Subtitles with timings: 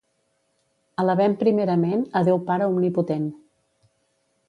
[1.03, 3.33] Alabem primerament a Déu Pare Omnipotent.